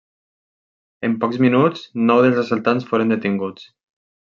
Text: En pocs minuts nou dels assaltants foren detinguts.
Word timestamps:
En 1.09 1.13
pocs 1.25 1.39
minuts 1.47 1.85
nou 2.09 2.19
dels 2.27 2.43
assaltants 2.47 2.93
foren 2.93 3.17
detinguts. 3.17 3.73